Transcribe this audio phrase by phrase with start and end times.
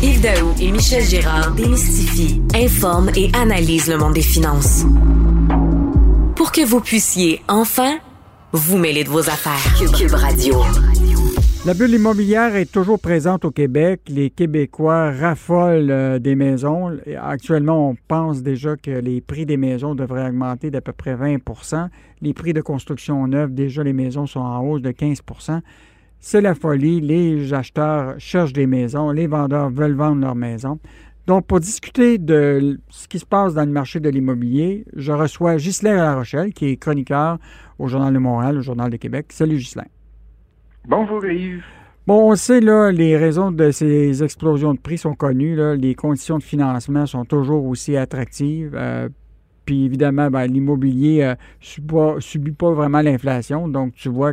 [0.00, 4.84] Yves Daou et Michel Girard démystifient, informent et analysent le monde des finances.
[6.36, 7.98] Pour que vous puissiez enfin
[8.52, 9.74] vous mêler de vos affaires.
[9.96, 10.54] Cube, Radio.
[11.66, 14.02] La bulle immobilière est toujours présente au Québec.
[14.06, 16.96] Les Québécois raffolent euh, des maisons.
[17.20, 21.88] Actuellement, on pense déjà que les prix des maisons devraient augmenter d'à peu près 20%
[22.22, 25.22] Les prix de construction neuve, déjà les maisons sont en hausse de 15
[26.20, 27.00] c'est la folie.
[27.00, 30.78] Les acheteurs cherchent des maisons, les vendeurs veulent vendre leurs maisons.
[31.26, 35.56] Donc, pour discuter de ce qui se passe dans le marché de l'immobilier, je reçois
[35.56, 37.38] Ghislain La Rochelle, qui est chroniqueur
[37.78, 39.26] au Journal de Montréal, au Journal de Québec.
[39.28, 39.84] Salut, Ghislain.
[40.86, 41.62] Bonjour, Yves.
[42.06, 45.76] Bon, on sait, là, les raisons de ces explosions de prix sont connues.
[45.76, 48.72] Les conditions de financement sont toujours aussi attractives.
[48.74, 49.10] Euh,
[49.66, 53.68] puis évidemment, ben, l'immobilier ne euh, subit pas vraiment l'inflation.
[53.68, 54.32] Donc, tu vois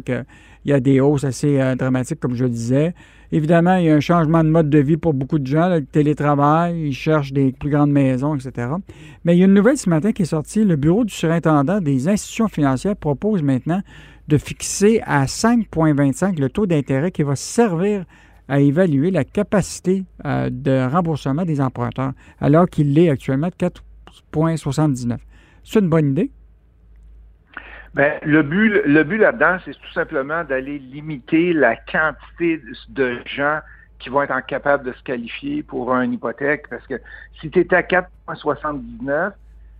[0.65, 2.95] qu'il y a des hausses assez euh, dramatiques, comme je le disais.
[3.31, 5.69] Évidemment, il y a un changement de mode de vie pour beaucoup de gens.
[5.69, 8.69] le télétravail, ils cherchent des plus grandes maisons, etc.
[9.23, 10.63] Mais il y a une nouvelle ce matin qui est sortie.
[10.63, 13.81] Le bureau du surintendant des institutions financières propose maintenant
[14.27, 18.05] de fixer à 5,25 le taux d'intérêt qui va servir
[18.47, 23.83] à évaluer la capacité euh, de remboursement des emprunteurs, alors qu'il l'est actuellement de 4
[25.63, 26.31] c'est une bonne idée?
[27.95, 33.61] Ben, le but, là-dedans, c'est tout simplement d'aller limiter la quantité de gens
[33.99, 36.67] qui vont être incapables de se qualifier pour une hypothèque.
[36.69, 36.95] Parce que
[37.39, 39.31] si tu es à 4,79,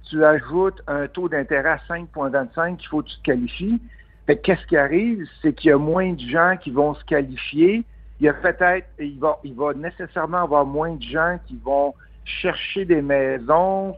[0.10, 3.82] tu ajoutes un taux d'intérêt à 5,25 qu'il faut que tu te qualifies.
[4.28, 5.28] qu'est-ce qui arrive?
[5.42, 7.84] C'est qu'il y a moins de gens qui vont se qualifier.
[8.22, 11.94] Il y a peut-être, il va, il va nécessairement avoir moins de gens qui vont
[12.24, 13.94] chercher des maisons.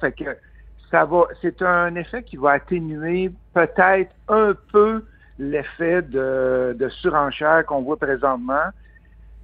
[0.91, 5.03] Ça va, c'est un effet qui va atténuer peut-être un peu
[5.39, 8.71] l'effet de, de surenchère qu'on voit présentement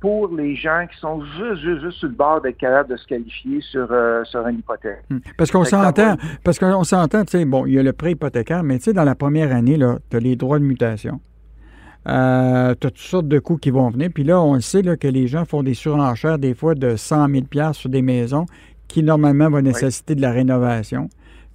[0.03, 3.08] pour les gens qui sont juste, juste, juste sur le bord d'être capables de se
[3.08, 5.02] qualifier sur, euh, sur une hypothèque.
[5.09, 5.19] Hmm.
[5.38, 8.63] Parce qu'on s'entend, parce qu'on s'entend, tu sais, bon, il y a le prêt hypothécaire,
[8.63, 11.22] mais tu sais, dans la première année, là, tu as les droits de mutation.
[12.09, 14.09] Euh, tu as toutes sortes de coûts qui vont venir.
[14.13, 17.28] Puis là, on sait là, que les gens font des surenchères des fois de 100
[17.29, 18.45] 000 sur des maisons
[18.89, 21.07] qui normalement va nécessiter de la rénovation.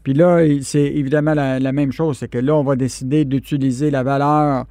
[0.02, 4.02] Puis là, c'est évidemment la, même chose, c'est que là, on va décider d'utiliser la
[4.02, 4.64] valeur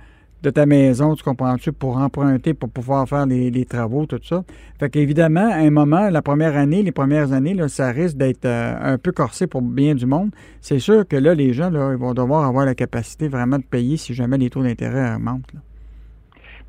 [0.44, 4.44] de ta maison, tu comprends-tu, pour emprunter, pour pouvoir faire les, travaux, tout ça.
[4.80, 8.46] Fait qu'évidemment, à un moment, la première année, les premières années, là, ça risque d'être
[8.46, 10.30] euh, un peu corsé pour bien du monde.
[10.62, 13.64] C'est sûr que là, les gens, là, ils vont devoir avoir la capacité vraiment de
[13.64, 15.18] payer si jamais les taux d'intérêt.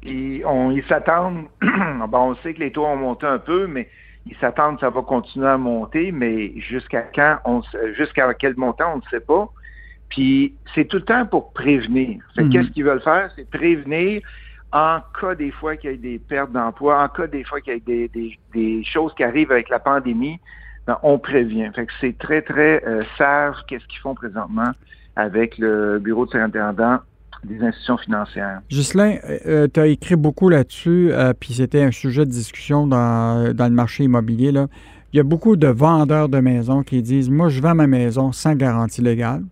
[0.00, 3.88] Puis on, ils s'attendent, on sait que les taux ont monté un peu, mais
[4.28, 7.62] ils s'attendent que ça va continuer à monter, mais jusqu'à quand, on,
[7.96, 9.48] jusqu'à quel montant, on ne sait pas.
[10.08, 12.22] Puis c'est tout le temps pour prévenir.
[12.36, 12.50] Mhm.
[12.50, 13.30] Qu'est-ce qu'ils veulent faire?
[13.36, 14.22] C'est prévenir
[14.72, 17.80] en cas des fois qu'il y ait des pertes d'emploi, en cas des fois qu'il
[17.86, 20.38] y ait des, choses qui arrivent avec la pandémie,
[20.86, 21.70] ben, on prévient.
[21.74, 24.72] Fait que c'est très, très euh, sage qu'est-ce qu'ils font présentement
[25.16, 26.98] avec le bureau de surintendant
[27.44, 28.60] des institutions financières.
[28.68, 32.86] Ghislain, euh, euh, tu as écrit beaucoup là-dessus, euh, puis c'était un sujet de discussion
[32.86, 34.52] dans, le marché immobilier.
[34.52, 34.66] Là.
[35.12, 38.32] Il y a beaucoup de vendeurs de maisons qui disent Moi, je vends ma maison
[38.32, 39.44] sans garantie légale.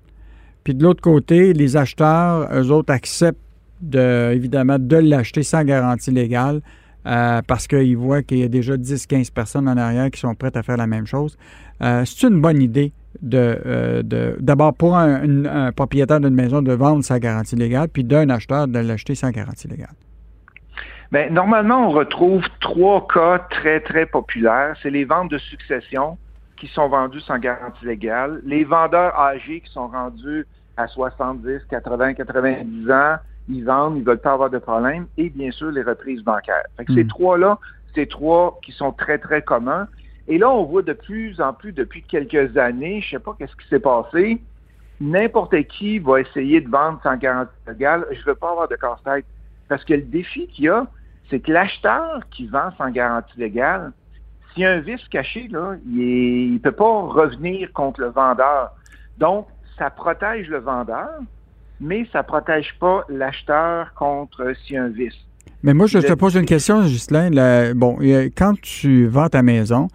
[0.65, 3.39] Puis de l'autre côté, les acheteurs, eux autres, acceptent
[3.81, 6.61] de, évidemment de l'acheter sans garantie légale
[7.05, 10.65] parce qu'ils voient qu'il y a déjà 10-15 personnes en arrière qui sont prêtes à
[10.65, 11.39] faire la même chose.
[11.81, 17.19] c'est une bonne idée euh, de, d'abord pour un, propriétaire d'une maison de vendre sa
[17.19, 19.95] garantie légale, puis d'un acheteur de l'acheter sans garantie légale?
[21.13, 24.75] Bien, normalement, on retrouve trois cas très, très populaires.
[24.83, 26.19] C'est les ventes de succession
[26.57, 30.47] qui sont vendues sans garantie légale, les vendeurs âgés qui sont rendus
[30.77, 33.17] à 70, 80, 90 ans,
[33.49, 36.65] ils vendent, ils veulent pas avoir de problème, et bien sûr les reprises bancaires.
[36.89, 37.09] Ces hmm.
[37.09, 37.59] trois-là,
[37.95, 39.89] c'est trois qui sont très, très communs.
[40.29, 43.35] Et là, on voit de plus en plus depuis quelques années, je ne sais pas
[43.39, 44.41] qu'est-ce qui s'est passé,
[45.01, 48.07] n'importe qui va essayer de vendre sans garantie légale.
[48.11, 49.25] Je ne veux pas avoir de casse-tête.
[49.69, 50.87] Parce que le défi qu'il y a,
[51.31, 53.93] c'est que l'acheteur qui vend sans garantie légale,
[54.53, 58.71] s'il y a un vice caché, là, il ne peut pas revenir contre le vendeur.
[59.19, 59.47] Donc,
[59.79, 61.11] ça protège le vendeur,
[61.81, 65.15] mais ça ne protège pas l'acheteur contre s'il y a un vice.
[65.63, 67.31] Mais moi, je te pose une question, Ghislain.
[67.75, 67.99] bon,
[68.37, 69.89] quand tu vends ta maison,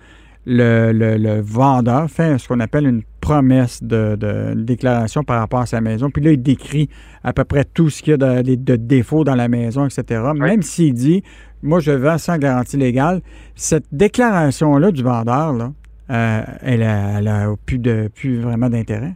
[0.45, 6.09] le, vendeur fait ce qu'on appelle une promesse de, déclaration par rapport à sa maison.
[6.09, 6.89] Puis là, il décrit
[7.23, 10.21] à peu près tout ce qu'il y a de, défauts dans la maison, etc.
[10.35, 11.23] Même s'il dit,
[11.61, 13.21] moi, je vends sans garantie légale,
[13.55, 15.71] cette déclaration-là du vendeur, là,
[16.09, 19.13] euh, elle, n'a plus, de, plus vraiment d'intérêt?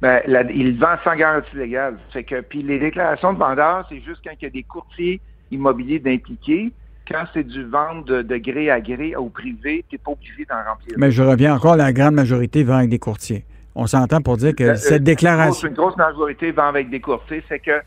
[0.00, 0.22] Ben,
[0.54, 1.96] il vend sans garantie légale.
[2.12, 5.98] que, puis les déclarations de vendeur, c'est juste quand il y a des courtiers immobiliers
[5.98, 6.72] d'impliqués
[7.10, 10.62] quand c'est du vente de, gré à gré au privé, tu n'es pas obligé d'en
[10.70, 10.94] remplir.
[10.96, 13.44] Mais je reviens encore, la grande majorité vend avec des courtiers.
[13.74, 15.68] On s'entend pour dire que euh, cette déclaration...
[15.68, 17.80] Une grosse, majorité vend avec des courtiers, c'est que...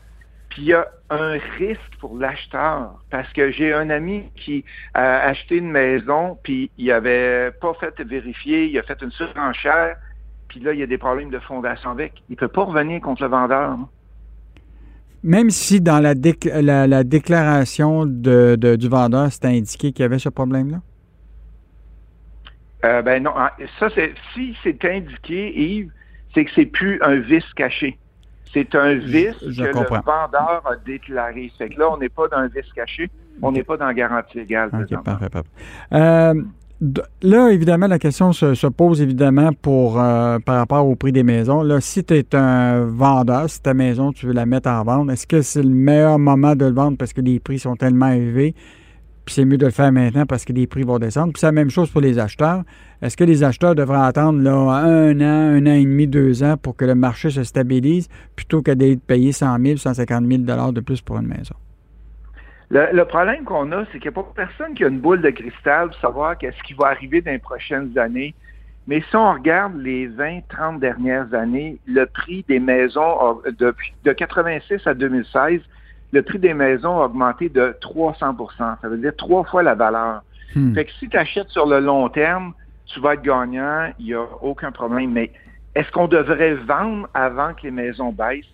[0.50, 5.20] Puis il y a un risque pour l'acheteur parce que j'ai un ami qui a
[5.26, 9.96] acheté une maison, puis il avait pas fait vérifier, il a fait une surenchère,
[10.46, 12.22] puis là, il y a des problèmes de fondation avec.
[12.28, 13.78] Il ne peut pas revenir contre le vendeur.
[15.24, 16.12] Même si dans la,
[16.86, 20.80] la, déclaration de, du vendeur, c'était indiqué qu'il y avait ce problème-là?
[22.84, 23.32] Euh, ben non.
[23.34, 23.50] Ah,
[23.80, 25.90] ça, c'est si c'est indiqué, Yves,
[26.34, 27.98] c'est que c'est plus un vice caché.
[28.52, 31.50] C'est un vice que le vendeur a déclaré.
[31.56, 33.08] C'est que là, on n'est pas dans un vice caché,
[33.40, 34.70] on n'est pas dans la garantie légale.
[34.74, 35.48] OK, parfait, parfait.
[35.94, 36.34] Euh,
[37.22, 41.62] Là, évidemment, la question se, pose évidemment pour euh, par rapport au prix des maisons.
[41.62, 45.10] Là, si tu es un vendeur, si ta maison, tu veux la mettre en vente,
[45.10, 46.98] est-ce que c'est le meilleur moment de le vendre?
[46.98, 48.54] Parce que les prix sont tellement élevés?
[49.24, 51.32] Puis c'est mieux de le faire maintenant parce que les prix vont descendre.
[51.32, 52.62] Puis c'est la même chose pour les acheteurs.
[53.00, 56.56] Est-ce que les acheteurs devraient attendre là, un an, un an et demi, deux ans
[56.58, 60.80] pour que le marché se stabilise plutôt que d'être payé 100 000, 150 000 de
[60.80, 61.54] plus pour une maison?
[62.70, 65.30] Le, problème qu'on a, c'est qu'il n'y a pas personne qui a une boule de
[65.30, 68.34] cristal pour savoir qu'est-ce qui va arriver dans les prochaines années.
[68.86, 74.12] Mais si on regarde les 20, 30 dernières années, le prix des maisons, depuis de
[74.12, 75.60] 86 à 2016,
[76.12, 80.22] le prix des maisons a augmenté de 300% Ça veut dire trois fois la valeur.
[80.54, 80.74] Hmm.
[80.74, 82.52] Fait que si tu achètes sur le long terme,
[82.86, 85.12] tu vas être gagnant, il n'y a aucun problème.
[85.12, 85.32] Mais
[85.74, 88.44] est-ce qu'on devrait vendre avant que les maisons baissent?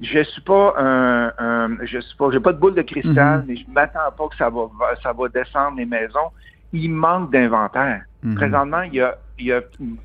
[0.00, 3.44] Je suis pas un, je suis pas, j'ai pas de boule de cristal, mhm.
[3.46, 4.68] mais je m'attends pas que ça va,
[5.02, 6.30] ça va descendre les maisons.
[6.72, 8.02] Il manque d'inventaire.
[8.22, 8.34] Mhm.
[8.34, 9.60] Présentement, il y a, il y a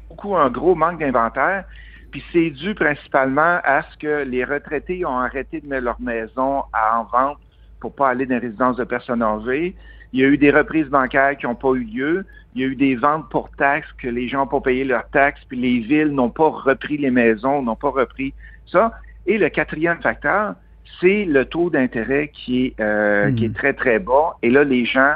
[0.07, 1.65] beaucoup un gros manque d'inventaire.
[2.11, 6.63] Puis c'est dû principalement à ce que les retraités ont arrêté de mettre leur maison
[6.73, 7.37] en vente
[7.79, 9.75] pour pas aller dans les résidences de personnes âgées.
[10.11, 12.25] Il y a eu des reprises bancaires qui n'ont pas eu lieu.
[12.55, 15.07] Il y a eu des ventes pour taxes que les gens n'ont pas payé leurs
[15.09, 18.33] taxes, puis les villes n'ont pas repris les maisons, n'ont pas repris
[18.65, 18.91] ça.
[19.29, 20.55] Et le quatrième facteur,
[20.99, 23.53] c'est le taux d'intérêt qui est euh, qui est hmm.
[23.53, 24.35] très, très bas.
[24.41, 25.13] Et là, les gens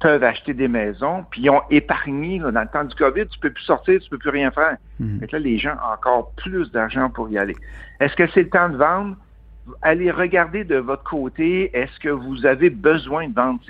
[0.00, 3.50] peuvent acheter des maisons, puis ils ont épargné dans le temps du COVID, tu peux
[3.50, 4.78] plus sortir, tu peux plus rien faire.
[4.98, 5.18] Hmm.
[5.30, 7.54] là, les gens ont encore plus d'argent pour y aller.
[8.00, 9.16] Est-ce que c'est le temps de vendre?
[9.82, 13.60] Allez regarder de votre côté, est-ce que vous avez besoin de vendre?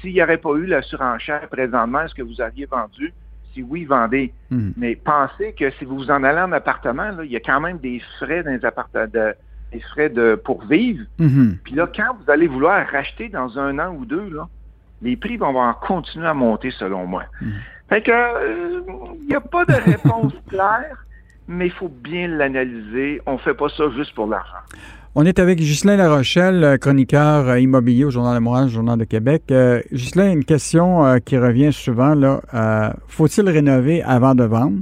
[0.00, 3.12] S'il n'y aurait pas eu la surenchère présentement, est-ce que vous auriez vendu?
[3.56, 4.32] Si oui, vendez.
[4.50, 4.70] Hmm.
[4.76, 8.00] Mais pensez que si vous en allez en appartement, il y a quand même des
[8.18, 11.04] frais dans les appartements, des frais de, pour vivre.
[11.18, 11.52] Hmm.
[11.64, 14.48] Puis là, quand vous allez vouloir racheter dans un an ou deux, là,
[15.02, 17.24] les prix vont continuer à monter selon moi.
[17.40, 17.50] Hmm.
[17.88, 18.82] Fait que
[19.20, 21.05] il n'y a pas de réponse claire,
[21.48, 23.20] mais il faut bien l'analyser.
[23.26, 24.64] On ne fait pas ça juste pour l'argent.
[25.18, 29.04] On est avec Ghislain Larochelle, euh, chroniqueur euh, immobilier au Journal de Montréal, Journal de
[29.04, 29.44] Québec.
[29.50, 32.14] Euh, une question euh, qui revient souvent,
[33.08, 34.80] faut-il rénover avant de vendre?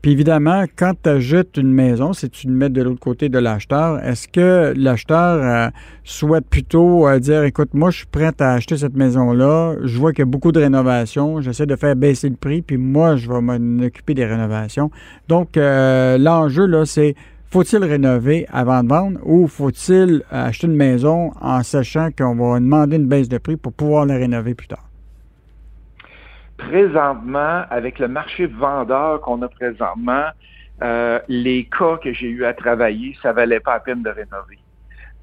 [0.00, 3.38] Puis évidemment, quand tu ajoutes une maison, si tu le mets de l'autre côté de
[3.38, 5.72] l'acheteur, est-ce que l'acheteur
[6.04, 10.20] souhaite plutôt dire, écoute, moi, je suis prêt à acheter cette maison-là, je vois qu'il
[10.20, 13.40] y a beaucoup de rénovations, j'essaie de faire baisser le prix, puis moi, je vais
[13.40, 14.90] m'occuper des rénovations.
[15.26, 17.16] Donc, l'enjeu, là, c'est
[17.50, 22.96] faut-il rénover avant de vendre ou faut-il acheter une maison en sachant qu'on va demander
[22.96, 24.87] une baisse de prix pour pouvoir la rénover plus tard?
[26.58, 30.26] Présentement, avec le marché vendeur qu'on a présentement,
[30.82, 34.58] euh, les cas que j'ai eu à travailler, ça valait pas la peine de rénover.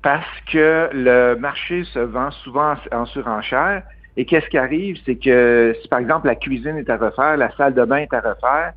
[0.02, 3.84] Parce que le marché se vend souvent en surenchère.
[4.18, 4.98] Et qu'est-ce qui arrive?
[5.06, 8.14] C'est que si par exemple la cuisine est à refaire, la salle de bain est
[8.14, 8.74] à refaire,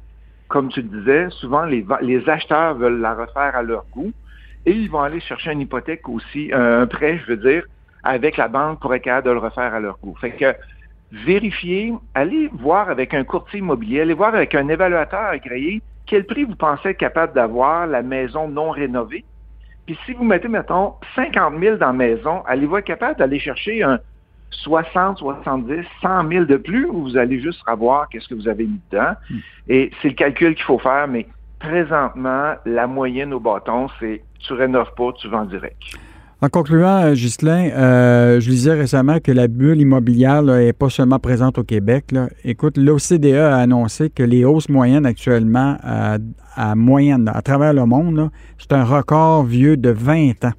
[0.48, 4.12] comme tu le disais, souvent les, les acheteurs veulent la refaire à leur goût
[4.66, 7.62] et ils vont aller chercher une hypothèque aussi, un prêt, je veux dire,
[8.02, 10.16] avec la banque pour être capable de le refaire à leur goût.
[10.20, 10.54] Fait que
[11.12, 16.44] vérifiez, allez voir avec un courtier immobilier, allez voir avec un évaluateur agréé quel prix
[16.44, 19.24] vous pensez être capable d'avoir la maison non rénovée.
[19.86, 23.82] Puis si vous mettez, mettons, 50 000 dans la maison, allez-vous être capable d'aller chercher
[23.82, 23.98] un
[24.50, 28.64] 60, 70, 100 000 de plus ou vous allez juste savoir qu'est-ce que vous avez
[28.64, 29.12] mis dedans?
[29.30, 29.38] Hmm.
[29.68, 31.26] Et c'est le calcul qu'il faut faire, mais
[31.58, 35.98] présentement, la moyenne au bâton, c'est tu rénoves pas, tu vends direct.
[36.40, 41.18] En concluant, euh, Ghislain, euh, je lisais récemment que la bulle immobilière n'est pas seulement
[41.18, 42.14] présente au Québec.
[42.44, 46.18] Écoute, l'OCDE a annoncé que les hausses moyennes actuellement à,
[46.54, 50.52] à moyenne à travers le monde, c'est un record vieux de 20 ans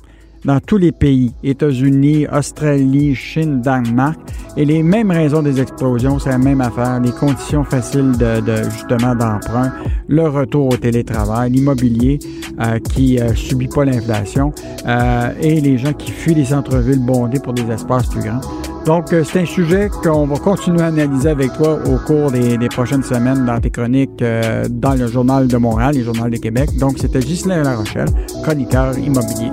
[0.45, 4.17] dans tous les pays, États-Unis, Australie, Chine, Danemark.
[4.57, 6.99] Et les mêmes raisons des explosions, c'est la même affaire.
[6.99, 9.71] Les conditions faciles de, justement d'emprunt,
[10.07, 12.19] le retour au télétravail, l'immobilier
[12.59, 14.53] euh, qui euh, subit pas l'inflation
[14.87, 18.41] euh, et les gens qui fuient les centres-villes bondés pour des espaces plus grands.
[18.85, 22.57] Donc, euh, c'est un sujet qu'on va continuer à analyser avec toi au cours des,
[22.69, 26.37] prochaines semaines dans tes chroniques euh, dans le Journal de Montréal et le Journal de
[26.37, 26.69] Québec.
[26.79, 28.09] Donc, c'était Ghislain La Rochelle,
[28.43, 29.51] chroniqueur immobilier.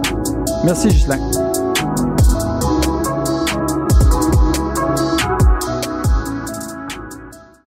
[0.67, 1.46] Merci, Ghislain.